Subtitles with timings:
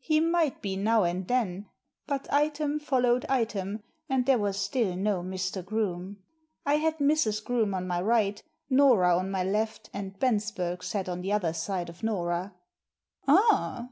[0.00, 1.66] He might be now and then.
[2.08, 5.64] But item followed item, and there was still no Mr.
[5.64, 6.16] Groome.
[6.66, 7.44] I had Mrs.
[7.44, 11.88] Groome on my right, Nora on my left, and Bensberg sat on the other side
[11.88, 12.54] of Nora.
[13.28, 13.86] *Ah!"